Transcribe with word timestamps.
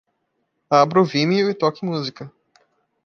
Abra 0.67 0.99
o 0.99 1.05
Vimeo 1.05 1.47
e 1.47 1.53
toque 1.53 1.85
música. 1.85 2.33